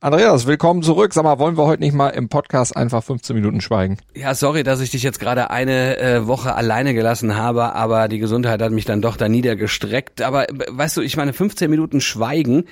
Andreas, 0.00 0.46
willkommen 0.46 0.84
zurück. 0.84 1.12
Sag 1.12 1.24
mal, 1.24 1.40
wollen 1.40 1.58
wir 1.58 1.64
heute 1.64 1.82
nicht 1.82 1.92
mal 1.92 2.10
im 2.10 2.28
Podcast 2.28 2.76
einfach 2.76 3.02
15 3.02 3.34
Minuten 3.34 3.60
schweigen? 3.60 3.98
Ja, 4.14 4.32
sorry, 4.32 4.62
dass 4.62 4.80
ich 4.80 4.90
dich 4.90 5.02
jetzt 5.02 5.18
gerade 5.18 5.50
eine 5.50 5.98
äh, 5.98 6.26
Woche 6.28 6.54
alleine 6.54 6.94
gelassen 6.94 7.34
habe, 7.34 7.74
aber 7.74 8.06
die 8.06 8.20
Gesundheit 8.20 8.62
hat 8.62 8.70
mich 8.70 8.84
dann 8.84 9.02
doch 9.02 9.16
da 9.16 9.28
niedergestreckt. 9.28 10.22
Aber 10.22 10.48
äh, 10.50 10.54
weißt 10.68 10.98
du, 10.98 11.00
ich 11.00 11.16
meine, 11.16 11.32
15 11.32 11.68
Minuten 11.68 12.00
schweigen, 12.00 12.66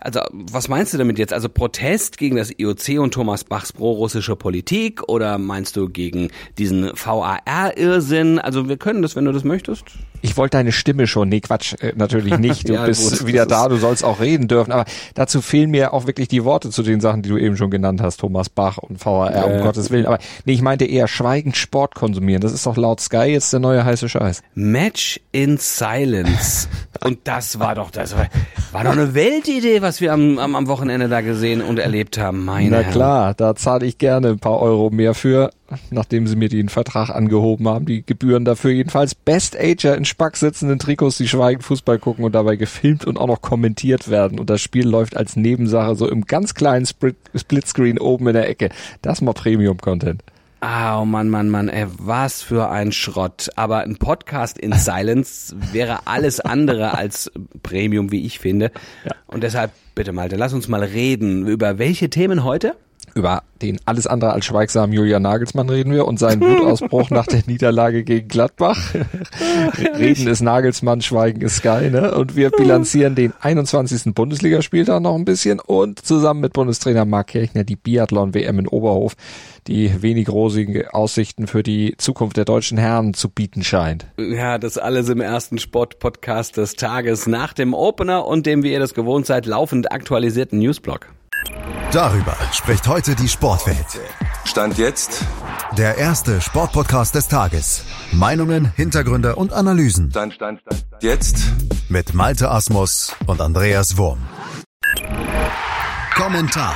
also, 0.00 0.20
was 0.32 0.68
meinst 0.68 0.94
du 0.94 0.98
damit 0.98 1.18
jetzt? 1.18 1.32
Also 1.32 1.48
Protest 1.48 2.18
gegen 2.18 2.36
das 2.36 2.52
IOC 2.56 3.00
und 3.00 3.12
Thomas 3.12 3.44
Bachs 3.44 3.72
pro-russische 3.72 4.36
Politik 4.36 5.08
oder 5.08 5.38
meinst 5.38 5.76
du 5.76 5.88
gegen 5.88 6.30
diesen 6.56 6.90
VAR-Irrsinn? 6.94 8.38
Also, 8.38 8.68
wir 8.68 8.76
können 8.76 9.02
das, 9.02 9.16
wenn 9.16 9.24
du 9.24 9.32
das 9.32 9.44
möchtest. 9.44 9.84
Ich 10.20 10.36
wollte 10.36 10.56
deine 10.56 10.72
Stimme 10.72 11.06
schon. 11.06 11.28
Nee, 11.28 11.40
Quatsch, 11.40 11.74
äh, 11.80 11.92
natürlich 11.96 12.38
nicht. 12.38 12.68
Du 12.68 12.72
ja, 12.74 12.86
bist 12.86 13.18
gut, 13.18 13.26
wieder 13.26 13.46
da, 13.46 13.68
du 13.68 13.76
sollst 13.76 14.04
auch 14.04 14.20
reden 14.20 14.48
dürfen. 14.48 14.72
Aber 14.72 14.84
dazu 15.14 15.40
fehlen 15.40 15.70
mir 15.70 15.92
auch 15.92 16.06
wirklich 16.06 16.28
die 16.28 16.44
Worte 16.44 16.70
zu 16.70 16.82
den 16.82 17.00
Sachen, 17.00 17.22
die 17.22 17.28
du 17.28 17.36
eben 17.36 17.56
schon 17.56 17.70
genannt 17.70 18.00
hast. 18.00 18.18
Thomas 18.18 18.48
Bach 18.48 18.78
und 18.78 19.04
VAR, 19.04 19.34
äh. 19.34 19.56
um 19.56 19.62
Gottes 19.62 19.90
Willen. 19.90 20.06
Aber 20.06 20.18
nee, 20.44 20.52
ich 20.52 20.62
meinte 20.62 20.84
eher 20.84 21.08
schweigend 21.08 21.56
Sport 21.56 21.94
konsumieren. 21.94 22.40
Das 22.40 22.52
ist 22.52 22.66
doch 22.66 22.76
laut 22.76 23.00
Sky 23.00 23.26
jetzt 23.26 23.52
der 23.52 23.60
neue 23.60 23.84
heiße 23.84 24.08
Scheiß. 24.08 24.42
Match 24.54 25.20
in 25.32 25.56
Silence. 25.58 26.68
und 27.04 27.20
das 27.24 27.58
war 27.58 27.74
doch, 27.74 27.90
das 27.90 28.16
war, 28.16 28.28
war 28.72 28.84
doch 28.84 28.92
eine 28.92 29.14
Weltidee, 29.14 29.82
was 29.88 30.02
wir 30.02 30.12
am, 30.12 30.38
am, 30.38 30.54
am 30.54 30.66
Wochenende 30.66 31.08
da 31.08 31.22
gesehen 31.22 31.62
und 31.62 31.78
erlebt 31.78 32.18
haben. 32.18 32.44
Meine 32.44 32.68
Na 32.68 32.82
klar, 32.82 33.32
da 33.32 33.56
zahle 33.56 33.86
ich 33.86 33.96
gerne 33.96 34.28
ein 34.28 34.38
paar 34.38 34.60
Euro 34.60 34.90
mehr 34.90 35.14
für, 35.14 35.50
nachdem 35.90 36.26
sie 36.26 36.36
mir 36.36 36.50
den 36.50 36.68
Vertrag 36.68 37.08
angehoben 37.08 37.66
haben. 37.66 37.86
Die 37.86 38.04
Gebühren 38.04 38.44
dafür 38.44 38.70
jedenfalls 38.70 39.14
Best 39.14 39.58
Ager 39.58 39.96
in 39.96 40.04
Spack 40.04 40.36
sitzenden 40.36 40.78
Trikots, 40.78 41.16
die 41.16 41.26
schweigend 41.26 41.64
Fußball 41.64 41.98
gucken 41.98 42.26
und 42.26 42.34
dabei 42.34 42.56
gefilmt 42.56 43.06
und 43.06 43.16
auch 43.16 43.28
noch 43.28 43.40
kommentiert 43.40 44.10
werden. 44.10 44.38
Und 44.38 44.50
das 44.50 44.60
Spiel 44.60 44.86
läuft 44.86 45.16
als 45.16 45.36
Nebensache 45.36 45.94
so 45.94 46.06
im 46.06 46.26
ganz 46.26 46.52
kleinen 46.52 46.84
Split 46.84 47.16
Splitscreen 47.34 47.98
oben 47.98 48.28
in 48.28 48.34
der 48.34 48.46
Ecke. 48.46 48.68
Das 49.00 49.14
ist 49.14 49.22
mal 49.22 49.32
Premium-Content. 49.32 50.22
Ah, 50.60 51.00
oh 51.00 51.04
Mann, 51.04 51.28
Mann, 51.28 51.50
Mann, 51.50 51.68
ey, 51.68 51.86
was 51.98 52.42
für 52.42 52.68
ein 52.68 52.90
Schrott. 52.90 53.48
Aber 53.54 53.80
ein 53.80 53.96
Podcast 53.96 54.58
in 54.58 54.72
Silence 54.78 55.54
wäre 55.72 56.06
alles 56.06 56.40
andere 56.40 56.94
als 56.94 57.30
Premium, 57.62 58.10
wie 58.10 58.26
ich 58.26 58.40
finde. 58.40 58.72
Ja. 59.04 59.12
Und 59.28 59.44
deshalb, 59.44 59.70
bitte 59.94 60.12
Malte, 60.12 60.36
lass 60.36 60.52
uns 60.52 60.66
mal 60.66 60.82
reden. 60.82 61.46
Über 61.46 61.78
welche 61.78 62.10
Themen 62.10 62.42
heute? 62.42 62.74
Über 63.18 63.42
den 63.62 63.80
alles 63.84 64.06
andere 64.06 64.30
als 64.30 64.44
schweigsamen 64.44 64.92
Julian 64.92 65.22
Nagelsmann 65.22 65.68
reden 65.68 65.92
wir 65.92 66.06
und 66.06 66.20
seinen 66.20 66.40
Wutausbruch 66.40 67.10
nach 67.10 67.26
der 67.26 67.42
Niederlage 67.48 68.04
gegen 68.04 68.28
Gladbach. 68.28 68.94
reden 69.98 70.28
ist 70.28 70.40
Nagelsmann, 70.40 71.00
Schweigen 71.00 71.40
ist 71.40 71.56
Sky, 71.56 71.90
ne? 71.90 72.14
Und 72.14 72.36
wir 72.36 72.50
bilanzieren 72.50 73.16
den 73.16 73.32
21. 73.40 74.14
Bundesligaspieltag 74.14 75.02
noch 75.02 75.16
ein 75.16 75.24
bisschen 75.24 75.58
und 75.58 75.98
zusammen 75.98 76.38
mit 76.38 76.52
Bundestrainer 76.52 77.04
Marc 77.06 77.26
Kirchner 77.26 77.64
die 77.64 77.74
Biathlon-WM 77.74 78.60
in 78.60 78.68
Oberhof, 78.68 79.14
die 79.66 80.00
wenig 80.00 80.28
rosigen 80.28 80.86
Aussichten 80.86 81.48
für 81.48 81.64
die 81.64 81.96
Zukunft 81.98 82.36
der 82.36 82.44
deutschen 82.44 82.78
Herren 82.78 83.14
zu 83.14 83.30
bieten 83.30 83.64
scheint. 83.64 84.06
Ja, 84.16 84.58
das 84.58 84.78
alles 84.78 85.08
im 85.08 85.20
ersten 85.20 85.58
Sport-Podcast 85.58 86.56
des 86.56 86.76
Tages 86.76 87.26
nach 87.26 87.52
dem 87.52 87.74
Opener 87.74 88.28
und 88.28 88.46
dem, 88.46 88.62
wie 88.62 88.70
ihr 88.70 88.78
das 88.78 88.94
gewohnt 88.94 89.26
seid, 89.26 89.46
laufend 89.46 89.90
aktualisierten 89.90 90.60
Newsblog. 90.60 91.08
Darüber 91.92 92.36
spricht 92.52 92.86
heute 92.86 93.14
die 93.14 93.28
Sportwelt. 93.28 93.86
Stand 94.44 94.76
jetzt 94.78 95.24
der 95.76 95.96
erste 95.96 96.40
Sportpodcast 96.40 97.14
des 97.14 97.28
Tages. 97.28 97.84
Meinungen, 98.12 98.72
Hintergründe 98.76 99.36
und 99.36 99.52
Analysen. 99.52 100.10
Stand, 100.10 100.34
stand, 100.34 100.60
stand, 100.60 100.84
stand. 100.86 101.02
Jetzt 101.02 101.38
mit 101.88 102.14
Malte 102.14 102.50
Asmus 102.50 103.14
und 103.26 103.40
Andreas 103.40 103.96
Wurm. 103.96 104.18
Kommentar. 106.14 106.74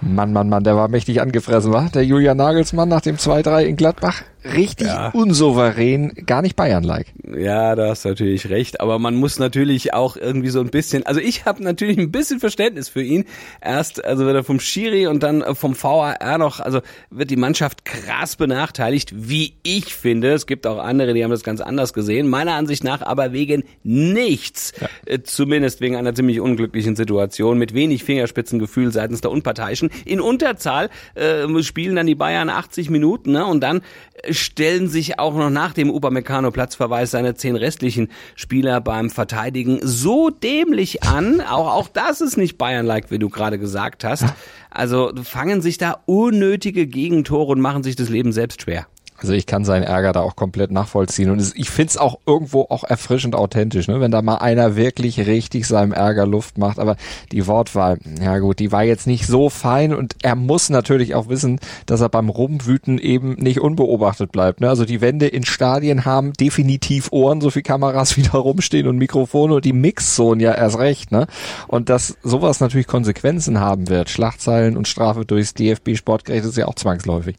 Mann, 0.00 0.32
Mann, 0.32 0.48
Mann, 0.48 0.64
der 0.64 0.76
war 0.76 0.88
mächtig 0.88 1.20
angefressen, 1.20 1.72
war? 1.72 1.90
Der 1.90 2.04
Julian 2.04 2.36
Nagelsmann 2.36 2.88
nach 2.88 3.00
dem 3.00 3.16
2-3 3.16 3.62
in 3.64 3.76
Gladbach 3.76 4.22
richtig 4.44 4.88
ja. 4.88 5.10
unsouverän, 5.10 6.12
gar 6.26 6.42
nicht 6.42 6.56
Bayern-like. 6.56 7.06
Ja, 7.36 7.74
da 7.74 7.88
hast 7.90 8.04
du 8.04 8.10
natürlich 8.10 8.48
recht. 8.48 8.80
Aber 8.80 8.98
man 8.98 9.16
muss 9.16 9.38
natürlich 9.38 9.94
auch 9.94 10.16
irgendwie 10.16 10.48
so 10.48 10.60
ein 10.60 10.70
bisschen, 10.70 11.04
also 11.06 11.20
ich 11.20 11.44
habe 11.44 11.62
natürlich 11.62 11.98
ein 11.98 12.10
bisschen 12.10 12.40
Verständnis 12.40 12.88
für 12.88 13.02
ihn. 13.02 13.24
Erst, 13.60 14.04
also 14.04 14.24
wird 14.24 14.36
er 14.36 14.44
vom 14.44 14.60
Schiri 14.60 15.06
und 15.06 15.22
dann 15.22 15.44
vom 15.54 15.80
VAR 15.80 16.38
noch, 16.38 16.60
also 16.60 16.80
wird 17.10 17.30
die 17.30 17.36
Mannschaft 17.36 17.84
krass 17.84 18.36
benachteiligt, 18.36 19.12
wie 19.14 19.54
ich 19.62 19.94
finde. 19.94 20.32
Es 20.32 20.46
gibt 20.46 20.66
auch 20.66 20.78
andere, 20.78 21.14
die 21.14 21.24
haben 21.24 21.30
das 21.30 21.42
ganz 21.42 21.60
anders 21.60 21.92
gesehen. 21.92 22.28
Meiner 22.28 22.54
Ansicht 22.54 22.84
nach 22.84 23.02
aber 23.02 23.32
wegen 23.32 23.64
nichts. 23.82 24.72
Ja. 24.80 24.88
Äh, 25.06 25.22
zumindest 25.22 25.80
wegen 25.80 25.96
einer 25.96 26.14
ziemlich 26.14 26.40
unglücklichen 26.40 26.96
Situation 26.96 27.58
mit 27.58 27.74
wenig 27.74 28.04
Fingerspitzengefühl 28.04 28.92
seitens 28.92 29.20
der 29.20 29.30
Unparteiischen. 29.30 29.90
In 30.04 30.20
Unterzahl 30.20 30.90
äh, 31.14 31.46
spielen 31.62 31.96
dann 31.96 32.06
die 32.06 32.14
Bayern 32.14 32.50
80 32.50 32.90
Minuten 32.90 33.32
ne? 33.32 33.44
und 33.44 33.60
dann 33.60 33.82
stellen 34.30 34.88
sich 34.88 35.18
auch 35.18 35.34
noch 35.34 35.50
nach 35.50 35.72
dem 35.72 35.90
Upamecano-Platzverweis 35.90 37.10
seine 37.10 37.34
zehn 37.34 37.56
restlichen 37.56 38.08
Spieler 38.34 38.80
beim 38.80 39.10
Verteidigen 39.10 39.80
so 39.82 40.30
dämlich 40.30 41.02
an. 41.02 41.40
Auch, 41.40 41.72
auch 41.72 41.88
das 41.88 42.20
ist 42.20 42.36
nicht 42.36 42.58
Bayern-like, 42.58 43.10
wie 43.10 43.18
du 43.18 43.28
gerade 43.28 43.58
gesagt 43.58 44.04
hast. 44.04 44.24
Also 44.70 45.12
fangen 45.22 45.62
sich 45.62 45.78
da 45.78 46.02
unnötige 46.06 46.86
Gegentore 46.86 47.52
und 47.52 47.60
machen 47.60 47.82
sich 47.82 47.96
das 47.96 48.08
Leben 48.08 48.32
selbst 48.32 48.62
schwer. 48.62 48.86
Also 49.20 49.32
ich 49.32 49.46
kann 49.46 49.64
seinen 49.64 49.82
Ärger 49.82 50.12
da 50.12 50.20
auch 50.20 50.36
komplett 50.36 50.70
nachvollziehen 50.70 51.30
und 51.30 51.52
ich 51.56 51.70
find's 51.70 51.96
auch 51.96 52.20
irgendwo 52.24 52.62
auch 52.62 52.84
erfrischend 52.84 53.34
authentisch, 53.34 53.88
ne? 53.88 54.00
wenn 54.00 54.12
da 54.12 54.22
mal 54.22 54.36
einer 54.36 54.76
wirklich 54.76 55.26
richtig 55.26 55.66
seinem 55.66 55.92
Ärger 55.92 56.24
Luft 56.24 56.56
macht. 56.56 56.78
Aber 56.78 56.96
die 57.32 57.48
Wortwahl, 57.48 57.98
ja 58.22 58.38
gut, 58.38 58.60
die 58.60 58.70
war 58.70 58.84
jetzt 58.84 59.08
nicht 59.08 59.26
so 59.26 59.50
fein 59.50 59.92
und 59.92 60.14
er 60.22 60.36
muss 60.36 60.70
natürlich 60.70 61.16
auch 61.16 61.28
wissen, 61.28 61.58
dass 61.86 62.00
er 62.00 62.08
beim 62.08 62.28
Rumwüten 62.28 62.98
eben 62.98 63.34
nicht 63.34 63.60
unbeobachtet 63.60 64.30
bleibt. 64.30 64.60
Ne? 64.60 64.68
Also 64.68 64.84
die 64.84 65.00
Wände 65.00 65.26
in 65.26 65.44
Stadien 65.44 66.04
haben 66.04 66.32
definitiv 66.34 67.10
Ohren, 67.10 67.40
so 67.40 67.50
viel 67.50 67.62
Kameras 67.62 68.16
wieder 68.16 68.38
rumstehen 68.38 68.86
und 68.86 68.98
Mikrofone 68.98 69.54
und 69.56 69.64
die 69.64 69.72
Mixzone 69.72 70.42
ja 70.42 70.54
erst 70.54 70.78
recht. 70.78 71.10
Ne? 71.10 71.26
Und 71.66 71.88
dass 71.88 72.16
sowas 72.22 72.60
natürlich 72.60 72.86
Konsequenzen 72.86 73.58
haben 73.58 73.88
wird, 73.88 74.10
Schlagzeilen 74.10 74.76
und 74.76 74.86
Strafe 74.86 75.24
durchs 75.24 75.54
DFB-Sportgericht 75.54 76.44
ist 76.44 76.56
ja 76.56 76.66
auch 76.66 76.76
zwangsläufig. 76.76 77.36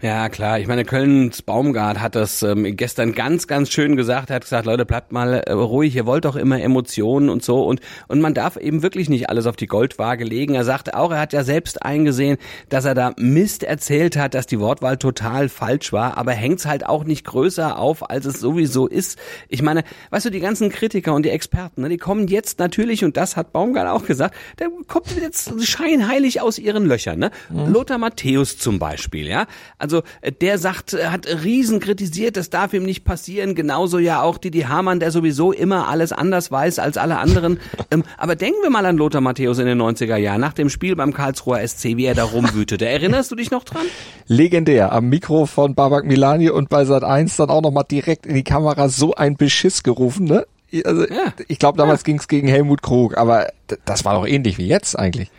Ja, 0.00 0.28
klar. 0.28 0.58
Ich 0.58 0.66
meine, 0.66 0.84
Kölns 0.84 1.42
Baumgart 1.42 2.00
hat 2.00 2.14
das 2.14 2.42
ähm, 2.42 2.76
gestern 2.76 3.14
ganz, 3.14 3.46
ganz 3.46 3.70
schön 3.70 3.96
gesagt. 3.96 4.30
Er 4.30 4.36
hat 4.36 4.42
gesagt, 4.42 4.66
Leute, 4.66 4.84
bleibt 4.84 5.12
mal 5.12 5.34
äh, 5.34 5.52
ruhig, 5.52 5.96
ihr 5.96 6.06
wollt 6.06 6.24
doch 6.24 6.36
immer 6.36 6.60
Emotionen 6.60 7.28
und 7.28 7.42
so. 7.42 7.64
Und, 7.64 7.80
und 8.08 8.20
man 8.20 8.34
darf 8.34 8.56
eben 8.56 8.82
wirklich 8.82 9.08
nicht 9.08 9.28
alles 9.30 9.46
auf 9.46 9.56
die 9.56 9.66
Goldwaage 9.66 10.24
legen. 10.24 10.54
Er 10.54 10.64
sagte 10.64 10.96
auch, 10.96 11.10
er 11.10 11.20
hat 11.20 11.32
ja 11.32 11.44
selbst 11.44 11.82
eingesehen, 11.82 12.38
dass 12.68 12.84
er 12.84 12.94
da 12.94 13.12
Mist 13.16 13.62
erzählt 13.62 14.16
hat, 14.16 14.34
dass 14.34 14.46
die 14.46 14.60
Wortwahl 14.60 14.96
total 14.96 15.48
falsch 15.48 15.92
war. 15.92 16.18
Aber 16.18 16.32
hängt's 16.32 16.66
halt 16.66 16.86
auch 16.86 17.04
nicht 17.04 17.24
größer 17.24 17.78
auf, 17.78 18.10
als 18.10 18.26
es 18.26 18.40
sowieso 18.40 18.86
ist. 18.86 19.18
Ich 19.48 19.62
meine, 19.62 19.84
weißt 20.10 20.26
du, 20.26 20.30
die 20.30 20.40
ganzen 20.40 20.70
Kritiker 20.70 21.14
und 21.14 21.24
die 21.24 21.30
Experten, 21.30 21.82
ne, 21.82 21.88
die 21.88 21.98
kommen 21.98 22.28
jetzt 22.28 22.58
natürlich, 22.58 23.04
und 23.04 23.16
das 23.16 23.36
hat 23.36 23.52
Baumgart 23.52 23.88
auch 23.88 24.04
gesagt, 24.04 24.34
der 24.58 24.68
kommt 24.86 25.14
jetzt 25.20 25.52
scheinheilig 25.64 26.40
aus 26.40 26.58
ihren 26.58 26.86
Löchern. 26.86 27.18
Ne? 27.18 27.30
Mhm. 27.50 27.72
Lothar 27.72 27.98
Matthäus 27.98 28.58
zum 28.58 28.78
Beispiel, 28.78 29.26
ja. 29.26 29.46
Also 29.78 29.83
also 29.84 30.02
äh, 30.22 30.32
der 30.32 30.56
sagt, 30.56 30.94
äh, 30.94 31.08
hat 31.08 31.26
riesen 31.26 31.78
kritisiert, 31.78 32.38
das 32.38 32.48
darf 32.48 32.72
ihm 32.72 32.84
nicht 32.84 33.04
passieren. 33.04 33.54
Genauso 33.54 33.98
ja 33.98 34.22
auch 34.22 34.38
Didi 34.38 34.62
Hamann, 34.62 34.98
der 34.98 35.10
sowieso 35.10 35.52
immer 35.52 35.88
alles 35.88 36.12
anders 36.12 36.50
weiß 36.50 36.78
als 36.78 36.96
alle 36.96 37.18
anderen. 37.18 37.60
ähm, 37.90 38.02
aber 38.16 38.34
denken 38.34 38.62
wir 38.62 38.70
mal 38.70 38.86
an 38.86 38.96
Lothar 38.96 39.20
Matthäus 39.20 39.58
in 39.58 39.66
den 39.66 39.80
90er 39.80 40.16
Jahren, 40.16 40.40
nach 40.40 40.54
dem 40.54 40.70
Spiel 40.70 40.96
beim 40.96 41.12
Karlsruher 41.12 41.66
SC, 41.66 41.96
wie 41.98 42.06
er 42.06 42.14
da 42.14 42.24
rumwütete. 42.24 42.88
Erinnerst 42.88 43.30
du 43.30 43.36
dich 43.36 43.50
noch 43.50 43.64
dran? 43.64 43.84
Legendär. 44.26 44.92
Am 44.92 45.10
Mikro 45.10 45.44
von 45.44 45.74
Babak 45.74 46.06
Milani 46.06 46.48
und 46.48 46.70
bei 46.70 46.86
Sat 46.86 47.04
1 47.04 47.36
dann 47.36 47.50
auch 47.50 47.62
nochmal 47.62 47.84
direkt 47.90 48.24
in 48.24 48.34
die 48.34 48.44
Kamera 48.44 48.88
so 48.88 49.14
ein 49.14 49.36
Beschiss 49.36 49.82
gerufen, 49.82 50.24
ne? 50.24 50.46
Also, 50.84 51.02
ja. 51.02 51.32
ich 51.46 51.58
glaube, 51.58 51.78
damals 51.78 52.00
ja. 52.00 52.04
ging's 52.06 52.26
gegen 52.26 52.48
Helmut 52.48 52.82
Krug, 52.82 53.16
aber 53.16 53.48
das 53.84 54.04
war 54.04 54.14
doch 54.14 54.26
ähnlich 54.26 54.58
wie 54.58 54.66
jetzt 54.66 54.98
eigentlich. 54.98 55.30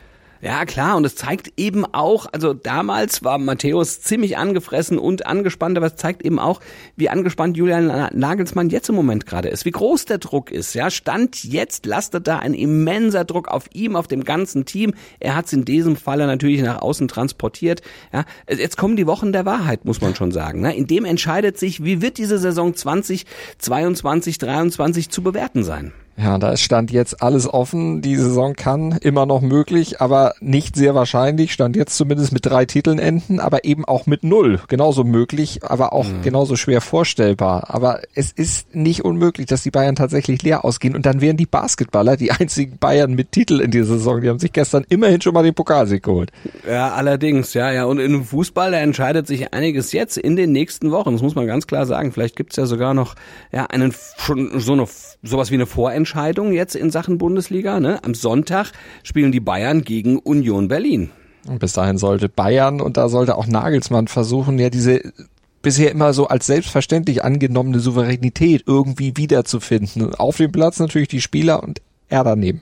Ja, 0.45 0.63
klar, 0.65 0.95
und 0.95 1.03
es 1.05 1.15
zeigt 1.15 1.53
eben 1.57 1.85
auch, 1.91 2.27
also 2.31 2.53
damals 2.53 3.23
war 3.23 3.39
Matthäus 3.39 4.01
ziemlich 4.01 4.37
angefressen 4.37 4.99
und 4.99 5.25
angespannt, 5.25 5.75
aber 5.75 5.87
es 5.87 5.95
zeigt 5.95 6.23
eben 6.23 6.37
auch, 6.37 6.61
wie 6.95 7.09
angespannt 7.09 7.57
Julian 7.57 7.87
Nagelsmann 8.13 8.69
jetzt 8.69 8.87
im 8.89 8.93
Moment 8.93 9.25
gerade 9.25 9.49
ist, 9.49 9.65
wie 9.65 9.71
groß 9.71 10.05
der 10.05 10.19
Druck 10.19 10.51
ist. 10.51 10.75
Ja, 10.75 10.91
Stand 10.91 11.43
jetzt 11.43 11.87
lastet 11.87 12.27
da 12.27 12.37
ein 12.37 12.53
immenser 12.53 13.25
Druck 13.25 13.47
auf 13.47 13.65
ihm, 13.73 13.95
auf 13.95 14.07
dem 14.07 14.23
ganzen 14.23 14.65
Team. 14.65 14.93
Er 15.19 15.35
hat 15.35 15.47
es 15.47 15.53
in 15.53 15.65
diesem 15.65 15.95
Falle 15.95 16.27
natürlich 16.27 16.61
nach 16.61 16.79
außen 16.79 17.07
transportiert. 17.07 17.81
Ja, 18.13 18.23
jetzt 18.47 18.77
kommen 18.77 18.97
die 18.97 19.07
Wochen 19.07 19.33
der 19.33 19.47
Wahrheit, 19.47 19.83
muss 19.85 19.99
man 19.99 20.13
schon 20.13 20.31
sagen. 20.31 20.61
Ne? 20.61 20.75
In 20.75 20.85
dem 20.85 21.05
entscheidet 21.05 21.57
sich, 21.57 21.83
wie 21.83 22.03
wird 22.03 22.19
diese 22.19 22.37
Saison 22.37 22.75
2022, 22.75 24.37
23 24.37 25.09
zu 25.09 25.23
bewerten 25.23 25.63
sein. 25.63 25.91
Ja, 26.17 26.37
da 26.37 26.51
ist 26.51 26.61
Stand 26.61 26.91
jetzt 26.91 27.21
alles 27.21 27.45
offen. 27.51 28.01
Die 28.01 28.15
Saison 28.15 28.53
kann 28.53 28.97
immer 29.01 29.25
noch 29.25 29.41
möglich, 29.41 29.99
aber 29.99 30.33
nicht 30.39 30.77
sehr 30.77 30.95
wahrscheinlich. 30.95 31.51
Stand 31.51 31.75
jetzt 31.75 31.97
zumindest 31.97 32.31
mit 32.31 32.45
drei 32.45 32.65
Titeln 32.65 32.99
enden, 32.99 33.41
aber 33.41 33.65
eben 33.65 33.83
auch 33.83 34.05
mit 34.05 34.23
null. 34.23 34.61
Genauso 34.69 35.03
möglich, 35.03 35.59
aber 35.63 35.91
auch 35.91 36.07
mhm. 36.07 36.21
genauso 36.21 36.55
schwer 36.55 36.79
vorstellbar. 36.79 37.65
Aber 37.67 37.99
es 38.13 38.31
ist 38.31 38.73
nicht 38.73 39.03
unmöglich, 39.03 39.47
dass 39.47 39.63
die 39.63 39.71
Bayern 39.71 39.95
tatsächlich 39.95 40.41
leer 40.41 40.63
ausgehen. 40.63 40.95
Und 40.95 41.05
dann 41.05 41.19
wären 41.19 41.35
die 41.35 41.45
Basketballer 41.45 42.15
die 42.15 42.31
einzigen 42.31 42.77
Bayern 42.77 43.13
mit 43.13 43.33
Titel 43.33 43.59
in 43.59 43.71
dieser 43.71 43.97
Saison. 43.97 44.21
Die 44.21 44.29
haben 44.29 44.39
sich 44.39 44.53
gestern 44.53 44.85
immerhin 44.87 45.19
schon 45.19 45.33
mal 45.33 45.43
den 45.43 45.53
Pokalsieg 45.53 46.03
geholt. 46.03 46.31
Ja, 46.65 46.93
allerdings, 46.93 47.53
ja, 47.53 47.71
ja. 47.73 47.83
Und 47.83 47.99
im 47.99 48.23
Fußball, 48.23 48.71
da 48.71 48.77
entscheidet 48.77 49.27
sich 49.27 49.53
einiges 49.53 49.91
jetzt 49.91 50.17
in 50.17 50.37
den 50.37 50.53
nächsten 50.53 50.91
Wochen. 50.91 51.11
Das 51.11 51.21
muss 51.21 51.35
man 51.35 51.45
ganz 51.45 51.67
klar 51.67 51.85
sagen. 51.85 52.13
Vielleicht 52.13 52.37
gibt's 52.37 52.55
ja 52.55 52.65
sogar 52.67 52.93
noch 52.93 53.15
ja 53.51 53.65
einen 53.65 53.93
schon 54.17 54.61
so 54.61 54.71
eine 54.71 54.87
sowas 55.21 55.51
wie 55.51 55.55
eine 55.55 55.65
Vorentscheidung 55.65 56.04
jetzt 56.51 56.75
in 56.75 56.91
Sachen 56.91 57.17
Bundesliga. 57.17 57.79
Ne? 57.79 58.03
Am 58.03 58.13
Sonntag 58.13 58.71
spielen 59.03 59.31
die 59.31 59.39
Bayern 59.39 59.83
gegen 59.83 60.17
Union 60.19 60.67
Berlin. 60.67 61.09
Und 61.47 61.59
bis 61.59 61.73
dahin 61.73 61.97
sollte 61.97 62.29
Bayern 62.29 62.81
und 62.81 62.97
da 62.97 63.09
sollte 63.09 63.35
auch 63.35 63.47
Nagelsmann 63.47 64.07
versuchen, 64.07 64.57
ja 64.57 64.69
diese 64.69 65.13
bisher 65.61 65.91
immer 65.91 66.13
so 66.13 66.27
als 66.27 66.45
selbstverständlich 66.45 67.23
angenommene 67.23 67.79
Souveränität 67.79 68.63
irgendwie 68.67 69.13
wiederzufinden. 69.15 70.13
Auf 70.13 70.37
dem 70.37 70.51
Platz 70.51 70.79
natürlich 70.79 71.07
die 71.07 71.21
Spieler 71.21 71.63
und 71.63 71.81
er 72.07 72.23
daneben. 72.23 72.61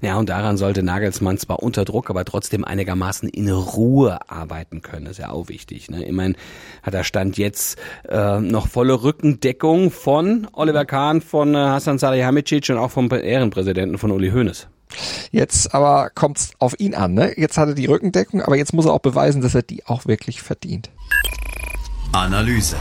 Ja, 0.00 0.16
und 0.16 0.28
daran 0.28 0.56
sollte 0.56 0.82
Nagelsmann 0.82 1.38
zwar 1.38 1.62
unter 1.62 1.84
Druck, 1.84 2.10
aber 2.10 2.24
trotzdem 2.24 2.64
einigermaßen 2.64 3.28
in 3.28 3.50
Ruhe 3.50 4.18
arbeiten 4.30 4.82
können. 4.82 5.04
Das 5.04 5.12
ist 5.12 5.18
ja 5.18 5.30
auch 5.30 5.48
wichtig. 5.48 5.90
Ne? 5.90 6.04
Immerhin 6.04 6.36
hat 6.82 6.94
er 6.94 7.04
Stand 7.04 7.38
jetzt 7.38 7.78
äh, 8.08 8.40
noch 8.40 8.68
volle 8.68 9.02
Rückendeckung 9.02 9.90
von 9.90 10.46
Oliver 10.52 10.84
Kahn, 10.84 11.20
von 11.20 11.54
äh, 11.54 11.58
Hassan 11.58 11.98
Salihamidzic 11.98 12.70
und 12.70 12.78
auch 12.78 12.90
vom 12.90 13.10
Ehrenpräsidenten 13.10 13.98
von 13.98 14.10
Uli 14.10 14.30
Hoeneß. 14.30 14.68
Jetzt 15.30 15.74
aber 15.74 16.10
kommt's 16.14 16.52
auf 16.58 16.78
ihn 16.78 16.94
an. 16.94 17.14
Ne? 17.14 17.32
Jetzt 17.36 17.58
hat 17.58 17.68
er 17.68 17.74
die 17.74 17.86
Rückendeckung, 17.86 18.42
aber 18.42 18.56
jetzt 18.56 18.72
muss 18.72 18.86
er 18.86 18.92
auch 18.92 19.00
beweisen, 19.00 19.42
dass 19.42 19.54
er 19.54 19.62
die 19.62 19.84
auch 19.86 20.06
wirklich 20.06 20.42
verdient. 20.42 20.90
Analyse. 22.12 22.76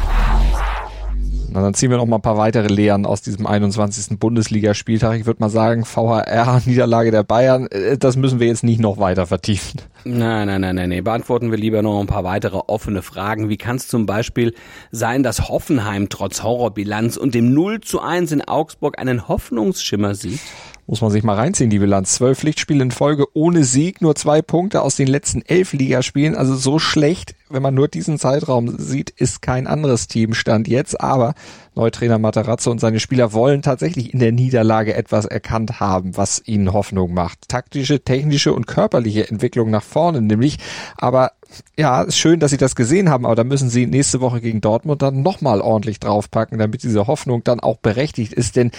Na, 1.54 1.62
dann 1.62 1.76
ziehen 1.76 1.92
wir 1.92 1.98
noch 1.98 2.08
mal 2.08 2.16
ein 2.16 2.22
paar 2.24 2.38
weitere 2.38 2.68
Lehren 2.68 3.06
aus 3.06 3.22
diesem 3.22 3.46
21. 3.46 4.18
Bundesligaspieltag. 4.18 5.20
Ich 5.20 5.28
würde 5.28 5.40
mal 5.40 5.52
sagen, 5.52 5.86
VHR, 5.86 6.64
Niederlage 6.66 7.12
der 7.12 7.22
Bayern, 7.22 7.68
äh, 7.68 7.96
das 7.96 8.16
müssen 8.16 8.40
wir 8.40 8.48
jetzt 8.48 8.64
nicht 8.64 8.82
noch 8.82 8.98
weiter 8.98 9.28
vertiefen. 9.28 9.80
Nein, 10.04 10.48
nein, 10.48 10.62
nein, 10.62 10.76
nein, 10.76 10.90
nein. 10.90 11.04
Beantworten 11.04 11.52
wir 11.52 11.60
lieber 11.60 11.84
noch 11.84 12.00
ein 12.00 12.08
paar 12.08 12.24
weitere 12.24 12.58
offene 12.58 13.04
Fragen. 13.04 13.50
Wie 13.50 13.58
kann 13.58 13.76
es 13.76 13.88
zum 13.88 14.08
Beispiel 14.08 14.56
sein, 14.92 15.22
dass 15.22 15.48
Hoffenheim 15.48 16.10
trotz 16.10 16.42
Horrorbilanz 16.42 17.18
und 17.18 17.36
dem 17.36 17.54
0 17.54 17.82
zu 17.82 18.02
1 18.02 18.32
in 18.32 18.42
Augsburg 18.42 18.98
einen 18.98 19.28
Hoffnungsschimmer 19.28 20.16
sieht? 20.16 20.40
Muss 20.86 21.00
man 21.00 21.12
sich 21.12 21.24
mal 21.24 21.36
reinziehen, 21.36 21.70
die 21.70 21.80
Bilanz. 21.80 22.16
Zwölf 22.16 22.40
Pflichtspiele 22.40 22.84
in 22.84 22.92
Folge 22.92 23.26
ohne 23.34 23.64
Sieg, 23.64 24.02
nur 24.02 24.16
zwei 24.16 24.42
Punkte 24.42 24.82
aus 24.82 24.98
den 24.98 25.08
letzten 25.08 25.42
elf 25.42 25.72
Ligaspielen. 25.72 26.36
Also 26.36 26.56
so 26.56 26.78
schlecht, 26.78 27.36
wenn 27.50 27.62
man 27.62 27.74
nur 27.74 27.88
diesen 27.88 28.20
Zeitraum 28.20 28.78
sieht, 28.78 29.10
ist 29.10 29.42
kein 29.42 29.66
anderes 29.66 30.08
Team 30.08 30.34
Stand 30.34 30.68
jetzt. 30.68 31.00
Aber 31.00 31.36
Neutrainer 31.74 32.20
Materazzo 32.20 32.70
und 32.70 32.80
seine 32.80 33.00
Spieler 33.00 33.32
wollen 33.32 33.62
tatsächlich 33.62 34.14
in 34.14 34.20
der 34.20 34.34
Niederlage 34.34 34.94
etwas 34.94 35.26
erkannt 35.26 35.80
haben, 35.80 36.18
was 36.18 36.42
ihnen 36.46 36.74
Hoffnung 36.74 37.14
macht. 37.14 37.48
Taktische, 37.48 38.04
technische 38.04 38.54
und 38.54 38.68
körperliche 38.68 39.30
Entwicklung 39.30 39.72
nach 39.72 39.84
vorne 39.84 40.22
nämlich. 40.22 40.58
Aber 40.98 41.32
ja, 41.78 42.02
ist 42.02 42.18
schön, 42.18 42.42
dass 42.42 42.52
sie 42.52 42.58
das 42.58 42.76
gesehen 42.76 43.10
haben, 43.10 43.26
aber 43.26 43.36
da 43.36 43.46
müssen 43.46 43.70
sie 43.70 43.86
nächste 43.86 44.20
Woche 44.20 44.42
gegen 44.42 44.60
Dortmund 44.60 45.02
dann 45.02 45.22
nochmal 45.22 45.62
ordentlich 45.62 46.00
draufpacken, 46.02 46.58
damit 46.58 46.84
diese 46.84 47.08
Hoffnung 47.08 47.44
dann 47.44 47.62
auch 47.62 47.78
berechtigt 47.78 48.34
ist. 48.34 48.58
Denn 48.58 48.72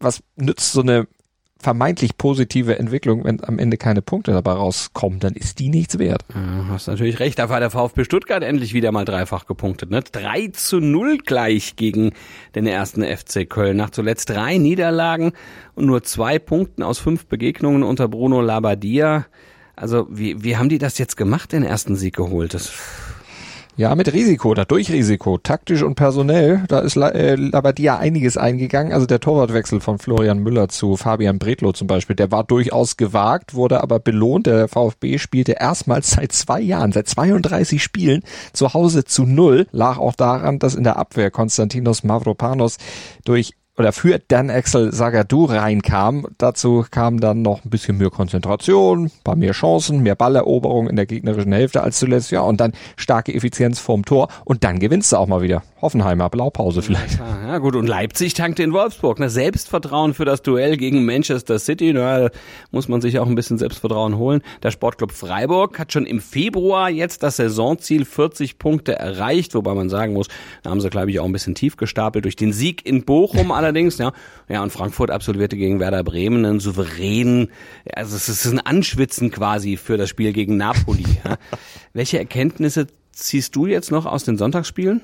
was 0.00 0.22
nützt 0.36 0.72
so 0.72 0.80
eine 0.80 1.06
vermeintlich 1.60 2.16
positive 2.16 2.78
Entwicklung, 2.78 3.24
wenn 3.24 3.42
am 3.42 3.58
Ende 3.58 3.76
keine 3.76 4.00
Punkte 4.00 4.30
dabei 4.30 4.52
rauskommen, 4.52 5.18
dann 5.18 5.34
ist 5.34 5.58
die 5.58 5.68
nichts 5.68 5.98
wert. 5.98 6.24
Ja, 6.32 6.68
hast 6.68 6.86
natürlich 6.86 7.18
recht. 7.18 7.38
Da 7.38 7.48
war 7.48 7.58
der 7.58 7.70
VfB 7.70 8.04
Stuttgart 8.04 8.42
endlich 8.42 8.74
wieder 8.74 8.92
mal 8.92 9.04
dreifach 9.04 9.46
gepunktet. 9.46 9.90
Ne? 9.90 10.02
3 10.02 10.48
zu 10.48 10.78
0 10.78 11.18
gleich 11.18 11.74
gegen 11.74 12.12
den 12.54 12.66
ersten 12.66 13.02
FC 13.02 13.48
Köln. 13.48 13.76
Nach 13.76 13.90
zuletzt 13.90 14.30
drei 14.30 14.56
Niederlagen 14.56 15.32
und 15.74 15.86
nur 15.86 16.02
zwei 16.04 16.38
Punkten 16.38 16.82
aus 16.82 16.98
fünf 16.98 17.26
Begegnungen 17.26 17.82
unter 17.82 18.06
Bruno 18.08 18.40
Labbadia. 18.40 19.26
Also 19.74 20.06
wie, 20.10 20.42
wie 20.42 20.56
haben 20.56 20.68
die 20.68 20.78
das 20.78 20.98
jetzt 20.98 21.16
gemacht, 21.16 21.52
den 21.52 21.64
ersten 21.64 21.96
Sieg 21.96 22.16
geholt? 22.16 22.54
Das 22.54 22.72
ja, 23.78 23.94
mit 23.94 24.12
Risiko, 24.12 24.54
da 24.54 24.64
durch 24.64 24.90
Risiko, 24.90 25.38
taktisch 25.38 25.84
und 25.84 25.94
personell, 25.94 26.64
da 26.66 26.80
ist 26.80 26.96
äh, 26.96 27.36
Labadia 27.36 27.96
einiges 27.96 28.36
eingegangen. 28.36 28.92
Also 28.92 29.06
der 29.06 29.20
Torwartwechsel 29.20 29.80
von 29.80 30.00
Florian 30.00 30.40
Müller 30.40 30.68
zu 30.68 30.96
Fabian 30.96 31.38
Bredlow 31.38 31.72
zum 31.72 31.86
Beispiel, 31.86 32.16
der 32.16 32.32
war 32.32 32.42
durchaus 32.42 32.96
gewagt, 32.96 33.54
wurde 33.54 33.80
aber 33.80 34.00
belohnt. 34.00 34.48
Der 34.48 34.66
VfB 34.66 35.18
spielte 35.18 35.52
erstmals 35.52 36.10
seit 36.10 36.32
zwei 36.32 36.60
Jahren, 36.60 36.90
seit 36.90 37.06
32 37.06 37.80
Spielen 37.80 38.24
zu 38.52 38.74
Hause 38.74 39.04
zu 39.04 39.24
Null. 39.24 39.68
Lag 39.70 39.98
auch 39.98 40.16
daran, 40.16 40.58
dass 40.58 40.74
in 40.74 40.82
der 40.82 40.96
Abwehr 40.96 41.30
Konstantinos 41.30 42.02
Mavropanos 42.02 42.78
durch 43.24 43.54
oder 43.78 43.92
für 43.92 44.18
Dan 44.18 44.50
Axel 44.50 44.92
Sagadou 44.92 45.44
reinkam. 45.44 46.26
Dazu 46.36 46.84
kam 46.90 47.20
dann 47.20 47.42
noch 47.42 47.64
ein 47.64 47.70
bisschen 47.70 47.96
mehr 47.98 48.10
Konzentration, 48.10 49.10
paar 49.22 49.36
mehr 49.36 49.52
Chancen, 49.52 50.02
mehr 50.02 50.16
Balleroberung 50.16 50.88
in 50.88 50.96
der 50.96 51.06
gegnerischen 51.06 51.52
Hälfte 51.52 51.82
als 51.82 51.98
zuletzt, 51.98 52.32
ja, 52.32 52.40
und 52.40 52.60
dann 52.60 52.72
starke 52.96 53.32
Effizienz 53.32 53.78
vorm 53.78 54.04
Tor 54.04 54.28
und 54.44 54.64
dann 54.64 54.80
gewinnst 54.80 55.12
du 55.12 55.16
auch 55.16 55.28
mal 55.28 55.42
wieder. 55.42 55.62
Hoffenheimer 55.80 56.28
Blaupause 56.28 56.82
vielleicht. 56.82 57.18
Ja, 57.18 57.46
ja 57.46 57.58
gut, 57.58 57.76
und 57.76 57.86
Leipzig 57.86 58.34
tankte 58.34 58.64
in 58.64 58.72
Wolfsburg. 58.72 59.20
Ne? 59.20 59.30
Selbstvertrauen 59.30 60.12
für 60.12 60.24
das 60.24 60.42
Duell 60.42 60.76
gegen 60.76 61.04
Manchester 61.04 61.58
City. 61.60 61.92
Na, 61.92 62.30
muss 62.72 62.88
man 62.88 63.00
sich 63.00 63.18
auch 63.20 63.28
ein 63.28 63.36
bisschen 63.36 63.58
Selbstvertrauen 63.58 64.16
holen. 64.16 64.42
Der 64.64 64.72
Sportclub 64.72 65.12
Freiburg 65.12 65.78
hat 65.78 65.92
schon 65.92 66.04
im 66.04 66.20
Februar 66.20 66.90
jetzt 66.90 67.22
das 67.22 67.36
Saisonziel 67.36 68.04
40 68.04 68.58
Punkte 68.58 68.98
erreicht, 68.98 69.54
wobei 69.54 69.74
man 69.74 69.88
sagen 69.88 70.14
muss, 70.14 70.26
da 70.64 70.70
haben 70.70 70.80
sie, 70.80 70.90
glaube 70.90 71.12
ich, 71.12 71.20
auch 71.20 71.24
ein 71.24 71.32
bisschen 71.32 71.54
tief 71.54 71.76
gestapelt 71.76 72.24
durch 72.24 72.36
den 72.36 72.52
Sieg 72.52 72.84
in 72.84 73.04
Bochum 73.04 73.52
allerdings. 73.68 73.98
Ja, 73.98 74.12
ja 74.48 74.62
und 74.62 74.72
Frankfurt 74.72 75.10
absolvierte 75.10 75.56
gegen 75.56 75.80
Werder 75.80 76.02
Bremen 76.02 76.44
einen 76.44 76.60
souveränen, 76.60 77.50
also 77.94 78.16
es 78.16 78.28
ist 78.28 78.46
ein 78.46 78.60
Anschwitzen 78.60 79.30
quasi 79.30 79.76
für 79.76 79.96
das 79.96 80.08
Spiel 80.08 80.32
gegen 80.32 80.56
Napoli. 80.56 81.04
Ja. 81.24 81.36
Welche 81.92 82.18
Erkenntnisse 82.18 82.86
ziehst 83.12 83.54
du 83.56 83.66
jetzt 83.66 83.90
noch 83.90 84.06
aus 84.06 84.24
den 84.24 84.36
Sonntagsspielen? 84.36 85.00